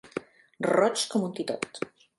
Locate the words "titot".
1.41-1.85